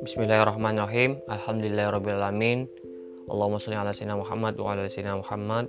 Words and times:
Bismillahirrahmanirrahim. 0.00 1.20
Alhamdulillahirrahmanirrahim. 1.28 2.64
Allahumma 3.28 3.60
sholli 3.60 3.76
ala 3.76 3.92
sayyidina 3.92 4.16
Muhammad 4.16 4.56
wa 4.56 4.72
ala 4.72 4.88
sayyidina 4.88 5.20
Muhammad. 5.20 5.68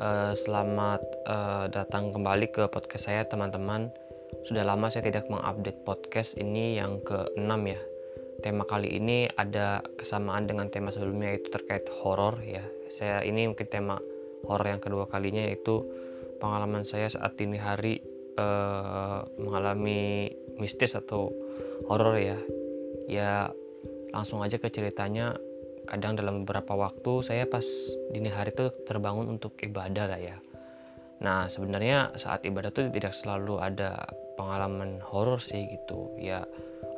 Uh, 0.00 0.32
selamat 0.40 1.04
uh, 1.28 1.68
datang 1.68 2.16
kembali 2.16 2.48
ke 2.48 2.64
podcast 2.72 3.12
saya 3.12 3.28
teman-teman. 3.28 3.92
Sudah 4.48 4.64
lama 4.64 4.88
saya 4.88 5.04
tidak 5.12 5.28
mengupdate 5.28 5.84
podcast 5.84 6.40
ini 6.40 6.80
yang 6.80 7.04
ke-6 7.04 7.52
ya. 7.68 7.80
Tema 8.40 8.64
kali 8.64 8.96
ini 8.96 9.28
ada 9.36 9.84
kesamaan 10.00 10.48
dengan 10.48 10.72
tema 10.72 10.88
sebelumnya 10.88 11.36
yaitu 11.36 11.52
terkait 11.52 11.84
horor 12.00 12.40
ya. 12.40 12.64
Saya 12.96 13.20
ini 13.20 13.52
mungkin 13.52 13.68
tema 13.68 14.00
horor 14.48 14.64
yang 14.64 14.80
kedua 14.80 15.12
kalinya 15.12 15.44
yaitu 15.44 15.84
pengalaman 16.40 16.88
saya 16.88 17.12
saat 17.12 17.36
ini 17.36 17.60
hari 17.60 18.00
uh, 18.38 19.26
mengalami 19.40 20.32
mistis 20.60 20.94
atau 20.94 21.32
horor 21.88 22.16
ya 22.20 22.38
ya 23.10 23.50
langsung 24.12 24.44
aja 24.44 24.60
ke 24.60 24.68
ceritanya. 24.68 25.36
Kadang 25.82 26.14
dalam 26.14 26.46
beberapa 26.46 26.78
waktu 26.78 27.26
saya 27.26 27.44
pas 27.50 27.66
dini 28.14 28.30
hari 28.30 28.54
itu 28.54 28.70
terbangun 28.86 29.34
untuk 29.34 29.58
ibadah 29.58 30.14
lah 30.14 30.20
ya. 30.20 30.36
Nah 31.18 31.50
sebenarnya 31.50 32.14
saat 32.14 32.46
ibadah 32.46 32.70
tuh 32.70 32.86
tidak 32.94 33.10
selalu 33.18 33.58
ada 33.58 34.06
pengalaman 34.38 35.02
horor 35.02 35.42
sih 35.42 35.66
gitu. 35.66 36.06
Ya 36.22 36.46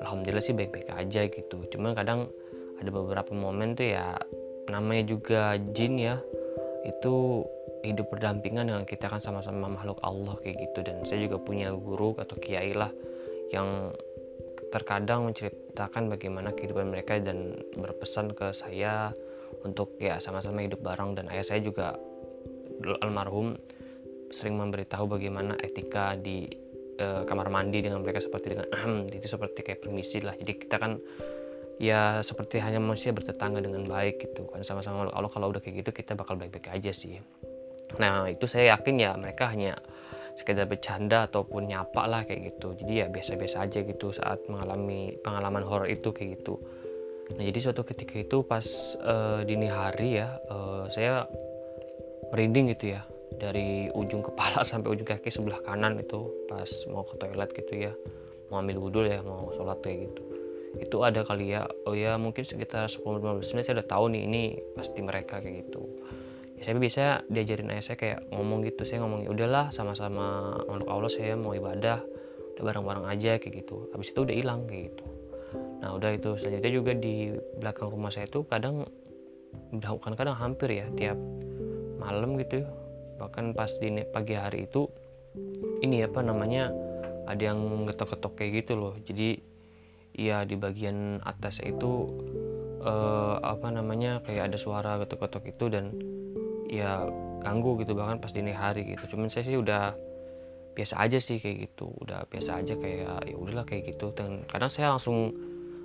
alhamdulillah 0.04 0.44
sih 0.44 0.52
baik-baik 0.52 0.92
aja 0.92 1.26
gitu. 1.32 1.64
Cuman 1.72 1.96
kadang 1.96 2.28
ada 2.76 2.90
beberapa 2.92 3.32
momen 3.32 3.72
tuh 3.72 3.96
ya 3.96 4.20
namanya 4.68 5.16
juga 5.16 5.56
jin 5.72 5.96
ya 5.96 6.20
itu 6.84 7.44
hidup 7.84 8.08
berdampingan 8.08 8.64
dengan 8.72 8.84
kita 8.88 9.12
kan 9.12 9.20
sama-sama 9.20 9.68
makhluk 9.68 10.00
Allah 10.00 10.34
kayak 10.40 10.56
gitu. 10.56 10.80
Dan 10.80 11.04
saya 11.04 11.28
juga 11.28 11.36
punya 11.36 11.70
guru 11.76 12.16
atau 12.16 12.34
kiai 12.40 12.72
lah 12.72 12.88
yang 13.52 13.92
terkadang 14.72 15.30
menceritakan 15.30 16.10
bagaimana 16.10 16.50
kehidupan 16.50 16.90
mereka 16.90 17.20
dan 17.20 17.54
berpesan 17.76 18.32
ke 18.34 18.50
saya 18.56 19.12
untuk 19.62 19.94
ya 20.00 20.16
sama-sama 20.18 20.64
hidup 20.64 20.80
bareng. 20.80 21.14
Dan 21.14 21.28
ayah 21.30 21.44
saya 21.44 21.60
juga 21.60 21.94
almarhum 23.04 23.54
sering 24.34 24.58
memberitahu 24.58 25.06
bagaimana 25.06 25.54
etika 25.62 26.18
di 26.18 26.50
uh, 26.98 27.22
kamar 27.22 27.52
mandi 27.52 27.86
dengan 27.86 28.02
mereka 28.02 28.18
seperti 28.18 28.56
dengan 28.56 28.66
ahem 28.74 29.06
itu 29.20 29.28
seperti 29.28 29.60
kayak 29.62 29.84
permisi 29.84 30.18
lah. 30.24 30.34
Jadi 30.34 30.52
kita 30.58 30.80
kan 30.80 30.98
ya 31.78 32.22
seperti 32.22 32.62
hanya 32.62 32.78
manusia 32.78 33.14
bertetangga 33.14 33.62
dengan 33.62 33.86
baik 33.86 34.24
gitu 34.24 34.50
kan. 34.50 34.64
Sama-sama 34.66 35.06
Allah 35.12 35.30
kalau 35.30 35.52
udah 35.52 35.62
kayak 35.62 35.86
gitu 35.86 35.90
kita 35.94 36.18
bakal 36.18 36.34
baik-baik 36.34 36.72
aja 36.72 36.90
sih 36.90 37.20
nah 38.00 38.26
itu 38.26 38.44
saya 38.50 38.76
yakin 38.76 38.96
ya 38.98 39.10
mereka 39.14 39.50
hanya 39.50 39.78
sekedar 40.34 40.66
bercanda 40.66 41.30
ataupun 41.30 41.70
nyapa 41.70 42.02
lah 42.10 42.22
kayak 42.26 42.54
gitu. 42.54 42.74
Jadi 42.74 42.92
ya 43.02 43.06
biasa-biasa 43.06 43.56
aja 43.70 43.80
gitu 43.86 44.10
saat 44.10 44.42
mengalami 44.50 45.14
pengalaman 45.22 45.62
horor 45.62 45.86
itu 45.86 46.10
kayak 46.10 46.42
gitu. 46.42 46.58
Nah 47.38 47.42
jadi 47.42 47.58
suatu 47.70 47.86
ketika 47.86 48.20
itu 48.20 48.44
pas 48.44 48.66
uh, 49.00 49.40
dini 49.46 49.70
hari 49.70 50.20
ya 50.20 50.36
uh, 50.50 50.90
saya 50.90 51.24
merinding 52.34 52.74
gitu 52.74 52.98
ya. 52.98 53.02
Dari 53.34 53.90
ujung 53.94 54.22
kepala 54.22 54.62
sampai 54.68 54.94
ujung 54.94 55.06
kaki 55.06 55.30
sebelah 55.30 55.62
kanan 55.62 56.02
itu 56.02 56.30
pas 56.50 56.68
mau 56.90 57.06
ke 57.06 57.14
toilet 57.18 57.50
gitu 57.54 57.74
ya. 57.90 57.92
Mau 58.50 58.60
ambil 58.60 58.78
wudhu 58.82 59.06
ya 59.06 59.22
mau 59.22 59.54
sholat 59.54 59.78
kayak 59.80 60.10
gitu. 60.10 60.22
Itu 60.74 61.06
ada 61.06 61.22
kali 61.22 61.54
ya 61.54 61.70
oh 61.86 61.94
ya 61.94 62.18
mungkin 62.18 62.42
sekitar 62.42 62.90
10-15 62.90 63.54
menit 63.54 63.62
saya 63.62 63.78
udah 63.78 63.86
tahu 63.86 64.04
nih 64.10 64.22
ini 64.26 64.44
pasti 64.74 64.98
mereka 65.06 65.38
kayak 65.38 65.70
gitu 65.70 65.86
saya 66.64 66.80
bisa 66.80 67.04
diajarin 67.28 67.68
ayah 67.76 67.84
saya 67.84 68.00
kayak 68.00 68.20
ngomong 68.32 68.64
gitu 68.64 68.88
saya 68.88 69.04
ngomong 69.04 69.28
udahlah 69.28 69.68
sama-sama 69.68 70.56
makhluk 70.64 70.88
Allah 70.88 71.12
saya 71.12 71.36
mau 71.36 71.52
ibadah 71.52 72.00
udah 72.54 72.62
bareng-bareng 72.62 73.06
aja 73.10 73.36
kayak 73.42 73.66
gitu. 73.66 73.90
Habis 73.90 74.14
itu 74.14 74.20
udah 74.22 74.34
hilang 74.34 74.60
kayak 74.70 74.94
gitu. 74.94 75.04
Nah 75.82 75.90
udah 75.98 76.10
itu. 76.14 76.30
Selanjutnya 76.38 76.72
juga 76.72 76.92
di 76.94 77.34
belakang 77.58 77.90
rumah 77.90 78.14
saya 78.14 78.30
itu 78.30 78.46
kadang 78.46 78.86
bukan 79.74 80.14
kadang 80.14 80.38
hampir 80.38 80.70
ya 80.70 80.86
tiap 80.94 81.18
malam 81.98 82.38
gitu. 82.38 82.62
Bahkan 83.18 83.58
pas 83.58 83.70
di 83.82 83.90
pagi 84.06 84.38
hari 84.38 84.70
itu 84.70 84.86
ini 85.82 86.06
apa 86.06 86.22
namanya 86.22 86.70
ada 87.26 87.42
yang 87.42 87.84
getok-getok 87.90 88.38
kayak 88.38 88.64
gitu 88.64 88.78
loh. 88.78 88.94
Jadi 89.02 89.42
ya 90.14 90.46
di 90.46 90.54
bagian 90.54 91.18
atas 91.26 91.58
itu 91.58 92.06
eh, 92.86 93.36
apa 93.42 93.66
namanya 93.74 94.22
kayak 94.22 94.54
ada 94.54 94.58
suara 94.62 94.94
getok-getok 95.02 95.44
itu 95.50 95.66
dan 95.74 95.90
ya 96.80 97.06
ganggu 97.44 97.78
gitu 97.82 97.94
bahkan 97.94 98.18
pas 98.18 98.32
dini 98.32 98.50
hari 98.50 98.96
gitu. 98.96 99.14
Cuman 99.14 99.30
saya 99.30 99.46
sih 99.46 99.58
udah 99.58 99.94
biasa 100.74 100.98
aja 100.98 101.22
sih 101.22 101.38
kayak 101.38 101.70
gitu 101.70 101.94
udah 102.02 102.26
biasa 102.26 102.58
aja 102.58 102.74
kayak 102.74 103.30
ya 103.30 103.36
udahlah 103.38 103.62
kayak 103.62 103.94
gitu. 103.94 104.10
Dan 104.10 104.42
kadang 104.50 104.70
saya 104.72 104.94
langsung 104.94 105.30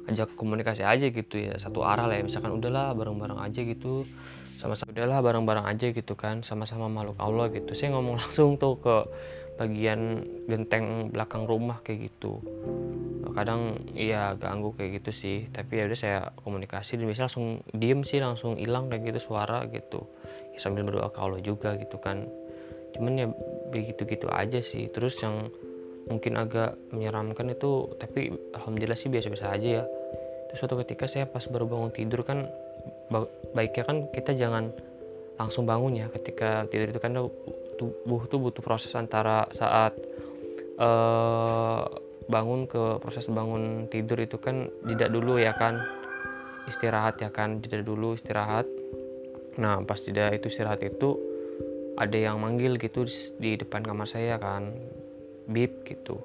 ajak 0.10 0.34
komunikasi 0.34 0.82
aja 0.82 1.06
gitu 1.14 1.38
ya 1.38 1.54
satu 1.62 1.86
arah 1.86 2.10
lah 2.10 2.18
ya. 2.18 2.24
Misalkan 2.26 2.58
udahlah 2.58 2.98
bareng-bareng 2.98 3.40
aja 3.40 3.62
gitu 3.62 4.10
sama-sama 4.60 4.92
udahlah 4.92 5.20
bareng-bareng 5.24 5.66
aja 5.72 5.88
gitu 5.96 6.14
kan 6.20 6.44
sama-sama 6.44 6.90
makhluk 6.90 7.16
Allah 7.22 7.48
gitu. 7.54 7.72
Saya 7.78 7.96
ngomong 7.96 8.18
langsung 8.22 8.58
tuh 8.58 8.76
ke 8.82 8.96
bagian 9.60 10.24
genteng 10.48 11.12
belakang 11.12 11.44
rumah 11.44 11.84
kayak 11.84 12.08
gitu 12.08 12.40
kadang 13.36 13.78
iya 13.94 14.34
ganggu 14.36 14.74
kayak 14.74 15.02
gitu 15.02 15.12
sih. 15.12 15.38
Tapi 15.50 15.82
ya 15.82 15.84
udah 15.90 16.00
saya 16.00 16.20
komunikasi 16.42 16.98
dan 17.00 17.06
bisa 17.10 17.26
langsung 17.28 17.62
diem 17.72 18.02
sih 18.06 18.20
langsung 18.22 18.56
hilang 18.58 18.88
kayak 18.88 19.14
gitu 19.14 19.32
suara 19.32 19.66
gitu. 19.70 20.08
Ya, 20.54 20.60
sambil 20.62 20.86
berdoa 20.86 21.10
ke 21.14 21.20
Allah 21.20 21.42
juga 21.42 21.76
gitu 21.78 21.98
kan. 22.00 22.28
Cuman 22.96 23.14
ya 23.20 23.28
begitu 23.70 24.06
gitu 24.06 24.28
aja 24.30 24.60
sih. 24.62 24.90
Terus 24.90 25.18
yang 25.22 25.50
mungkin 26.10 26.42
agak 26.42 26.74
menyeramkan 26.90 27.54
itu 27.54 27.94
tapi 28.02 28.34
alhamdulillah 28.58 28.98
sih 28.98 29.14
biasa-biasa 29.14 29.46
aja 29.54 29.70
ya. 29.82 29.84
Terus 30.50 30.60
suatu 30.66 30.82
ketika 30.82 31.06
saya 31.06 31.30
pas 31.30 31.46
baru 31.46 31.70
bangun 31.70 31.94
tidur 31.94 32.26
kan 32.26 32.50
baiknya 33.54 33.84
kan 33.86 33.98
kita 34.10 34.34
jangan 34.34 34.74
langsung 35.38 35.70
bangun 35.70 36.02
ya. 36.02 36.08
Ketika 36.10 36.66
tidur 36.68 36.90
itu 36.90 37.00
kan 37.00 37.14
tubuh 37.80 38.28
tuh 38.28 38.40
butuh 38.42 38.64
proses 38.66 38.92
antara 38.98 39.48
saat 39.56 39.96
uh, 40.82 42.09
bangun 42.30 42.70
ke 42.70 43.02
proses 43.02 43.26
bangun 43.26 43.90
tidur 43.90 44.22
itu 44.22 44.38
kan 44.38 44.70
jeda 44.86 45.10
dulu 45.10 45.42
ya 45.42 45.58
kan. 45.58 45.82
Istirahat 46.70 47.18
ya 47.18 47.34
kan 47.34 47.60
jeda 47.66 47.82
dulu 47.82 48.14
istirahat. 48.14 48.70
Nah 49.58 49.82
pas 49.84 49.98
jeda 49.98 50.30
itu 50.30 50.48
istirahat 50.48 50.86
itu 50.86 51.18
ada 51.98 52.16
yang 52.16 52.38
manggil 52.40 52.78
gitu 52.78 53.04
di 53.42 53.58
depan 53.58 53.82
kamar 53.82 54.06
saya 54.06 54.38
kan 54.38 54.72
bip 55.50 55.84
gitu. 55.90 56.22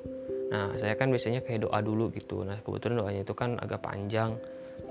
Nah 0.53 0.77
saya 0.77 0.95
kan 0.95 1.09
biasanya 1.09 1.41
kayak 1.41 1.65
doa 1.65 1.81
dulu 1.81 2.13
gitu. 2.13 2.45
Nah 2.45 2.61
kebetulan 2.61 3.01
doanya 3.01 3.23
itu 3.25 3.35
kan 3.35 3.57
agak 3.57 3.81
panjang. 3.81 4.37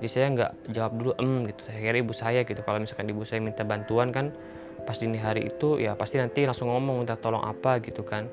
Jadi 0.02 0.08
saya 0.10 0.26
nggak 0.34 0.52
jawab 0.74 0.92
dulu 0.98 1.12
em 1.22 1.46
gitu. 1.54 1.60
Saya 1.70 1.78
kira 1.78 1.96
ibu 2.02 2.12
saya 2.12 2.40
gitu. 2.42 2.60
Kalau 2.66 2.82
misalkan 2.82 3.06
ibu 3.06 3.22
saya 3.22 3.38
minta 3.38 3.62
bantuan 3.62 4.10
kan 4.10 4.34
pas 4.84 4.98
dini 4.98 5.16
hari 5.16 5.46
itu 5.48 5.80
ya 5.80 5.94
pasti 5.94 6.18
nanti 6.18 6.44
langsung 6.44 6.68
ngomong 6.68 7.06
minta 7.06 7.14
tolong 7.14 7.46
apa? 7.46 7.78
gitu 7.78 8.02
kan. 8.02 8.26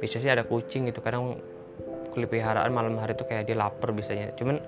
Biasanya 0.00 0.40
ada 0.40 0.44
kucing 0.48 0.88
gitu. 0.88 1.04
Kadang 1.04 1.38
kulit 2.12 2.28
peliharaan 2.28 2.70
malam 2.70 3.00
hari 3.00 3.16
tuh 3.16 3.24
kayak 3.24 3.48
dia 3.48 3.56
lapar 3.56 3.90
biasanya. 3.96 4.36
Cuman 4.36 4.60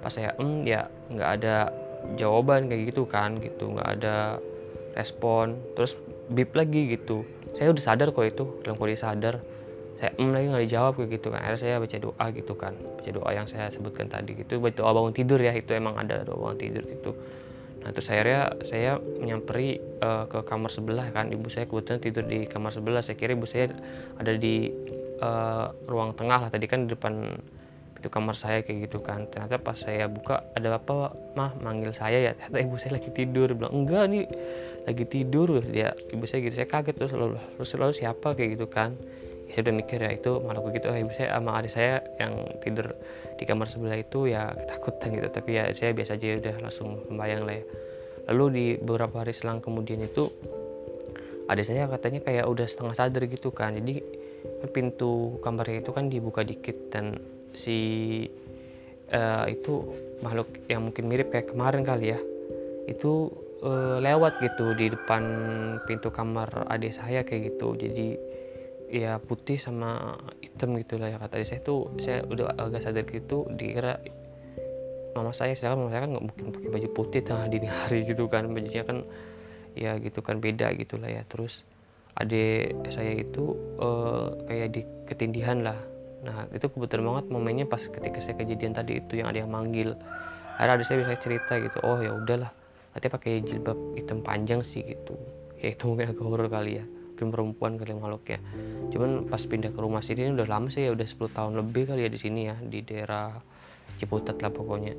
pas 0.00 0.10
saya 0.14 0.34
em 0.38 0.62
ya 0.62 0.86
nggak 1.10 1.30
ada 1.42 1.74
jawaban 2.14 2.70
kayak 2.70 2.94
gitu 2.94 3.04
kan 3.10 3.42
gitu. 3.42 3.74
Nggak 3.74 3.88
ada 4.00 4.38
respon. 4.94 5.58
Terus 5.74 5.98
bip 6.30 6.54
lagi 6.54 6.94
gitu. 6.94 7.26
Saya 7.58 7.74
udah 7.74 7.82
sadar 7.82 8.14
kok 8.14 8.24
itu 8.24 8.44
dalam 8.62 8.78
kondisi 8.78 9.02
sadar. 9.02 9.42
Saya 9.98 10.14
em 10.16 10.30
lagi 10.30 10.46
nggak 10.48 10.64
dijawab 10.70 10.92
kayak 10.96 11.10
gitu 11.18 11.28
kan. 11.34 11.40
Akhirnya 11.42 11.60
saya 11.60 11.74
baca 11.82 11.96
doa 11.98 12.26
gitu 12.30 12.54
kan. 12.54 12.72
Baca 12.78 13.10
doa 13.10 13.30
yang 13.34 13.46
saya 13.50 13.66
sebutkan 13.74 14.06
tadi 14.06 14.38
gitu. 14.38 14.62
Baca 14.62 14.74
doa 14.78 14.90
bangun 14.94 15.14
tidur 15.14 15.38
ya 15.42 15.52
itu 15.52 15.70
emang 15.74 15.98
ada 15.98 16.22
doa 16.22 16.38
bangun 16.38 16.58
tidur 16.58 16.86
itu 16.86 17.10
nah 17.82 17.90
terus 17.90 18.08
akhirnya 18.14 18.54
saya 18.62 18.98
menyamperi 18.98 19.82
uh, 19.98 20.30
ke 20.30 20.46
kamar 20.46 20.70
sebelah 20.70 21.10
kan. 21.10 21.34
Ibu 21.34 21.50
saya 21.50 21.66
kebetulan 21.66 21.98
tidur 21.98 22.24
di 22.26 22.46
kamar 22.46 22.70
sebelah. 22.70 23.02
Saya 23.02 23.18
kira 23.18 23.34
ibu 23.34 23.46
saya 23.46 23.74
ada 24.18 24.32
di 24.38 24.70
uh, 25.18 25.74
ruang 25.90 26.14
tengah 26.14 26.46
lah. 26.46 26.50
Tadi 26.50 26.66
kan 26.70 26.86
di 26.86 26.94
depan 26.94 27.34
pintu 27.98 28.08
kamar 28.08 28.38
saya 28.38 28.62
kayak 28.62 28.86
gitu 28.86 29.02
kan. 29.02 29.26
Ternyata 29.26 29.58
pas 29.58 29.74
saya 29.74 30.06
buka 30.06 30.46
ada 30.54 30.78
apa 30.78 31.10
mah 31.34 31.58
manggil 31.58 31.90
saya 31.90 32.22
ya. 32.22 32.32
Ternyata 32.38 32.58
ibu 32.62 32.78
saya 32.78 33.02
lagi 33.02 33.10
tidur. 33.10 33.50
Bilang 33.58 33.74
enggak 33.74 34.04
nih 34.06 34.24
lagi 34.86 35.04
tidur. 35.10 35.58
Ya 35.74 35.94
ibu 36.14 36.22
saya 36.30 36.46
gitu. 36.46 36.54
Saya 36.54 36.70
kaget 36.70 36.94
terus 36.94 37.12
lalu 37.12 37.42
terus 37.58 37.74
lalu 37.74 37.94
siapa? 37.98 38.38
Kayak 38.38 38.62
gitu 38.62 38.66
kan 38.70 38.94
saya 39.52 39.68
udah 39.68 39.74
mikir 39.76 40.00
ya 40.00 40.10
itu 40.16 40.40
malah 40.40 40.64
begitu 40.64 40.88
oh, 40.88 40.96
ibu 40.96 41.12
saya 41.12 41.36
sama 41.36 41.60
adik 41.60 41.72
saya 41.76 42.00
yang 42.16 42.32
tidur 42.64 42.96
di 43.36 43.44
kamar 43.44 43.68
sebelah 43.68 44.00
itu 44.00 44.24
ya 44.32 44.48
ketakutan 44.48 45.08
gitu. 45.12 45.28
Tapi 45.28 45.50
ya 45.52 45.64
saya 45.76 45.92
biasa 45.92 46.16
aja 46.16 46.40
udah 46.40 46.56
langsung 46.64 46.88
membayang 47.12 47.44
lah 47.44 47.60
ya. 47.60 47.64
Lalu 48.32 48.44
di 48.48 48.66
beberapa 48.80 49.20
hari 49.20 49.36
selang 49.36 49.60
kemudian 49.60 50.00
itu 50.00 50.32
adik 51.52 51.68
saya 51.68 51.84
katanya 51.84 52.24
kayak 52.24 52.48
udah 52.48 52.64
setengah 52.64 52.96
sadar 52.96 53.28
gitu 53.28 53.52
kan. 53.52 53.76
Jadi 53.76 54.00
pintu 54.72 55.36
kamarnya 55.44 55.84
itu 55.84 55.92
kan 55.92 56.08
dibuka 56.08 56.40
dikit 56.40 56.88
dan 56.88 57.20
si 57.52 57.76
uh, 59.12 59.44
itu 59.52 59.84
makhluk 60.24 60.48
yang 60.72 60.88
mungkin 60.88 61.12
mirip 61.12 61.28
kayak 61.28 61.52
kemarin 61.52 61.84
kali 61.84 62.16
ya 62.16 62.18
itu 62.88 63.28
uh, 63.62 64.00
lewat 64.00 64.40
gitu 64.40 64.74
di 64.74 64.90
depan 64.90 65.22
pintu 65.84 66.08
kamar 66.08 66.66
adik 66.72 66.96
saya 66.96 67.20
kayak 67.20 67.52
gitu. 67.52 67.76
Jadi 67.76 68.31
ya 68.92 69.16
putih 69.16 69.56
sama 69.56 70.20
hitam 70.44 70.76
gitu 70.76 71.00
lah 71.00 71.08
ya 71.08 71.16
kata 71.16 71.40
saya 71.48 71.64
tuh 71.64 71.96
saya 71.96 72.28
udah 72.28 72.52
agak 72.60 72.84
sadar 72.84 73.08
gitu 73.08 73.48
dikira 73.56 73.96
mama 75.16 75.32
saya 75.32 75.56
sedangkan 75.56 75.78
mama 75.80 75.90
saya 75.92 76.02
kan 76.04 76.10
nggak 76.12 76.24
mungkin 76.28 76.44
pakai 76.52 76.70
baju 76.72 76.88
putih 76.92 77.20
tengah 77.24 77.46
dini 77.48 77.68
hari 77.68 78.04
gitu 78.04 78.28
kan. 78.28 78.48
Bajunya 78.52 78.84
kan 78.84 78.98
ya 79.72 79.96
gitu 79.96 80.20
kan 80.20 80.40
beda 80.40 80.76
gitu 80.76 81.00
lah 81.00 81.08
ya. 81.08 81.22
Terus 81.28 81.64
adik 82.20 82.92
saya 82.92 83.16
itu 83.16 83.56
uh, 83.80 84.36
kayak 84.48 84.68
di 84.76 84.82
ketindihan 85.08 85.64
lah. 85.64 85.78
Nah 86.24 86.48
itu 86.52 86.68
kebetulan 86.68 87.04
banget 87.08 87.24
momennya 87.32 87.64
pas 87.68 87.80
ketika 87.80 88.20
saya 88.20 88.36
kejadian 88.36 88.72
tadi 88.76 89.00
itu 89.00 89.20
yang 89.20 89.28
ada 89.32 89.40
yang 89.44 89.52
manggil. 89.52 89.96
Akhirnya 90.60 90.76
adik 90.80 90.86
saya 90.88 90.96
bisa 91.00 91.14
cerita 91.20 91.52
gitu 91.60 91.78
oh 91.80 91.96
ya 92.00 92.12
udahlah 92.12 92.52
nanti 92.92 93.08
pakai 93.08 93.40
jilbab 93.40 93.76
hitam 93.96 94.20
panjang 94.20 94.60
sih 94.60 94.84
gitu. 94.84 95.16
Ya 95.60 95.72
itu 95.72 95.84
mungkin 95.88 96.12
agak 96.12 96.24
horor 96.24 96.48
kali 96.52 96.80
ya 96.80 96.84
mungkin 97.12 97.28
perempuan 97.28 97.72
kali 97.76 97.92
makhluk 97.92 98.24
ya. 98.26 98.40
Cuman 98.90 99.28
pas 99.28 99.44
pindah 99.44 99.70
ke 99.70 99.78
rumah 99.78 100.00
sini 100.00 100.32
udah 100.32 100.48
lama 100.48 100.72
sih 100.72 100.88
ya 100.88 100.90
udah 100.96 101.04
10 101.04 101.36
tahun 101.36 101.52
lebih 101.60 101.92
kali 101.92 102.08
ya 102.08 102.10
di 102.10 102.18
sini 102.18 102.40
ya 102.48 102.56
di 102.58 102.80
daerah 102.82 103.36
Ciputat 104.00 104.40
lah 104.40 104.50
pokoknya. 104.50 104.96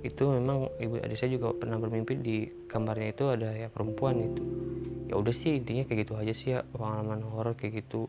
Itu 0.00 0.30
memang 0.32 0.70
ibu 0.78 1.02
adik 1.02 1.18
saya 1.18 1.34
juga 1.34 1.52
pernah 1.52 1.76
bermimpi 1.76 2.14
di 2.16 2.36
kamarnya 2.70 3.08
itu 3.12 3.24
ada 3.28 3.50
ya 3.52 3.68
perempuan 3.68 4.16
itu. 4.22 4.42
Ya 5.10 5.18
udah 5.18 5.34
sih 5.34 5.58
intinya 5.58 5.84
kayak 5.84 6.06
gitu 6.06 6.14
aja 6.16 6.32
sih 6.32 6.48
ya 6.56 6.64
pengalaman 6.64 7.20
horor 7.26 7.52
kayak 7.58 7.84
gitu. 7.84 8.08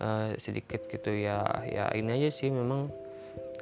Uh, 0.00 0.32
sedikit 0.40 0.88
gitu 0.88 1.12
ya 1.12 1.44
ya 1.68 1.92
ini 1.92 2.16
aja 2.16 2.32
sih 2.32 2.48
memang 2.48 2.88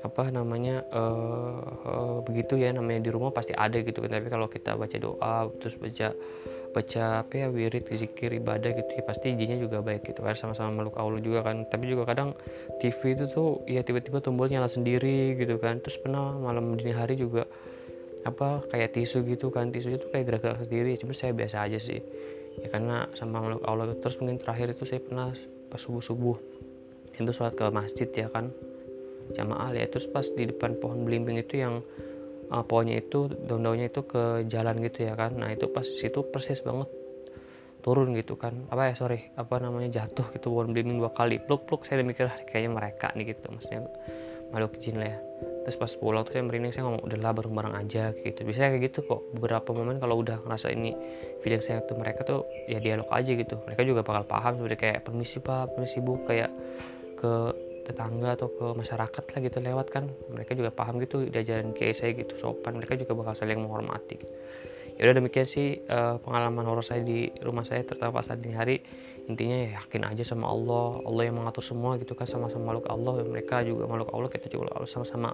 apa 0.07 0.31
namanya 0.31 0.87
uh, 0.95 1.59
uh, 1.83 2.17
begitu 2.23 2.55
ya 2.55 2.71
namanya 2.71 3.03
di 3.03 3.11
rumah 3.11 3.31
pasti 3.31 3.53
ada 3.55 3.79
gitu 3.79 4.03
kan. 4.03 4.11
Tapi 4.11 4.27
kalau 4.33 4.51
kita 4.51 4.75
baca 4.75 4.97
doa 4.99 5.47
terus 5.61 5.77
baca 5.79 6.15
baca 6.71 7.25
apa 7.25 7.35
ya 7.45 7.47
wirid 7.49 7.89
zikir 7.89 8.31
ibadah 8.37 8.71
gitu 8.77 8.91
ya. 8.95 9.03
Pasti 9.03 9.33
izinnya 9.33 9.59
juga 9.59 9.81
baik 9.81 10.13
gitu 10.13 10.21
kan 10.21 10.37
sama-sama 10.37 10.83
makhluk 10.83 10.97
Allah 11.01 11.21
juga 11.23 11.41
kan. 11.45 11.65
Tapi 11.67 11.85
juga 11.89 12.09
kadang 12.09 12.37
TV 12.79 13.17
itu 13.17 13.25
tuh 13.31 13.49
ya 13.65 13.81
tiba-tiba 13.83 14.21
tombol 14.21 14.49
nyala 14.49 14.69
sendiri 14.69 15.35
gitu 15.37 15.57
kan. 15.59 15.81
Terus 15.81 15.97
pernah 15.99 16.37
malam 16.37 16.77
dini 16.77 16.93
hari 16.93 17.17
juga 17.17 17.49
apa 18.27 18.65
kayak 18.69 18.95
tisu 18.97 19.25
gitu 19.27 19.49
kan. 19.49 19.73
Tisu 19.73 19.97
itu 19.97 20.07
kayak 20.13 20.25
gerak-gerak 20.29 20.59
sendiri 20.65 20.95
cuma 21.01 21.13
saya 21.17 21.33
biasa 21.33 21.65
aja 21.65 21.79
sih. 21.81 22.01
Ya 22.59 22.69
karena 22.71 23.07
sama 23.15 23.43
makhluk 23.43 23.63
Allah 23.67 23.95
terus 23.99 24.19
mungkin 24.19 24.39
terakhir 24.43 24.75
itu 24.75 24.85
saya 24.85 25.01
pernah 25.03 25.31
pas 25.69 25.79
subuh 25.79 26.03
subuh 26.03 26.37
itu 27.19 27.35
sholat 27.35 27.59
ke 27.59 27.67
masjid 27.75 28.09
ya 28.15 28.31
kan 28.31 28.51
jamaah 29.35 29.75
ya. 29.75 29.85
Terus 29.91 30.07
pas 30.09 30.27
di 30.27 30.45
depan 30.49 30.79
pohon 30.79 31.05
belimbing 31.05 31.41
itu 31.41 31.61
yang 31.61 31.83
uh, 32.53 32.65
pohonnya 32.65 33.01
itu 33.01 33.29
daun-daunnya 33.29 33.93
itu 33.93 34.05
ke 34.05 34.49
jalan 34.49 34.81
gitu 34.85 35.09
ya 35.09 35.15
kan. 35.15 35.37
Nah 35.37 35.53
itu 35.53 35.69
pas 35.71 35.85
situ 35.85 36.25
persis 36.29 36.61
banget. 36.65 36.89
Turun 37.85 38.13
gitu 38.19 38.35
kan. 38.35 38.67
Apa 38.69 38.93
ya 38.93 38.95
sorry 38.99 39.31
apa 39.39 39.61
namanya 39.63 40.03
jatuh 40.03 40.29
gitu. 40.35 40.51
Pohon 40.53 40.75
belimbing 40.75 40.99
dua 40.99 41.13
kali 41.15 41.39
pluk 41.39 41.69
pluk. 41.69 41.87
Saya 41.87 42.03
mikir 42.03 42.27
ah, 42.27 42.37
kayaknya 42.49 42.71
mereka 42.75 43.15
nih 43.15 43.37
gitu. 43.37 43.47
Maksudnya 43.53 43.87
makhluk 44.51 44.81
jin 44.81 44.97
lah 44.99 45.09
ya. 45.15 45.19
Terus 45.69 45.77
pas 45.77 45.93
pulang 46.01 46.25
tuh 46.25 46.33
saya 46.35 46.45
merinding. 46.45 46.73
Saya 46.75 46.89
ngomong 46.89 47.05
udahlah 47.07 47.33
bareng-bareng 47.39 47.75
aja 47.79 48.13
gitu. 48.17 48.41
Bisa 48.43 48.73
kayak 48.73 48.83
gitu 48.93 49.07
kok. 49.07 49.21
Beberapa 49.37 49.71
momen 49.71 50.01
kalau 50.03 50.21
udah 50.21 50.43
ngerasa 50.43 50.75
ini 50.75 50.97
feeling 51.45 51.63
saya 51.63 51.85
tuh 51.87 51.97
mereka 51.97 52.27
tuh 52.27 52.45
ya 52.67 52.81
dialog 52.83 53.09
aja 53.15 53.31
gitu. 53.31 53.61
Mereka 53.63 53.85
juga 53.87 54.01
bakal 54.03 54.25
paham 54.27 54.53
sebenarnya 54.59 54.81
kayak 54.81 54.99
permisi 55.07 55.39
pak. 55.39 55.77
Permisi 55.77 55.99
bu. 56.03 56.19
Kayak 56.27 56.51
ke 57.19 57.33
tetangga 57.89 58.37
atau 58.37 58.53
ke 58.53 58.77
masyarakat 58.77 59.25
lah 59.25 59.39
gitu 59.41 59.59
lewat 59.65 59.87
kan. 59.89 60.05
Mereka 60.29 60.53
juga 60.53 60.69
paham 60.69 61.01
gitu 61.01 61.25
diajarin 61.25 61.73
kiai 61.73 61.97
saya 61.97 62.13
gitu 62.13 62.37
sopan. 62.37 62.77
Mereka 62.77 63.01
juga 63.01 63.17
bakal 63.17 63.35
saling 63.41 63.65
menghormati 63.65 64.21
ya 64.99 65.07
udah 65.07 65.17
demikian 65.23 65.47
sih 65.47 65.79
uh, 65.87 66.19
pengalaman 66.19 66.67
horor 66.67 66.83
saya 66.83 67.07
di 67.07 67.31
rumah 67.39 67.63
saya 67.63 67.87
terutama 67.87 68.21
saat 68.21 68.43
dini 68.43 68.59
hari. 68.59 68.83
Intinya 69.31 69.57
ya 69.63 69.69
yakin 69.79 70.03
aja 70.11 70.25
sama 70.27 70.51
Allah. 70.51 70.99
Allah 71.07 71.23
yang 71.31 71.39
mengatur 71.39 71.63
semua 71.63 71.95
gitu 72.03 72.19
kan 72.19 72.27
sama-sama 72.27 72.75
makhluk 72.75 72.91
Allah. 72.91 73.23
Mereka 73.23 73.63
juga 73.63 73.87
makhluk 73.87 74.11
Allah 74.11 74.29
kita 74.35 74.51
juga 74.51 74.75
Allah 74.75 74.91
sama-sama 74.91 75.31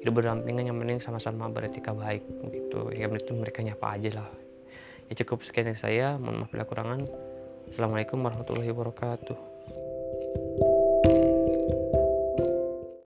hidup 0.00 0.14
berdampingan 0.16 0.72
yang 0.72 0.78
penting 0.80 0.98
sama-sama 1.04 1.50
beretika 1.52 1.92
baik 1.92 2.24
gitu. 2.48 2.88
Yang 2.96 3.20
penting 3.20 3.36
mereka 3.44 3.60
nyapa 3.60 3.86
aja 4.00 4.10
lah. 4.24 4.28
Ya 5.12 5.14
cukup 5.22 5.44
sekian 5.44 5.68
dari 5.68 5.78
saya 5.78 6.16
mohon 6.16 6.42
maaf 6.42 6.50
bila 6.50 6.66
kurangan 6.66 7.06
assalamualaikum 7.70 8.18
warahmatullahi 8.26 8.70
wabarakatuh 8.74 9.55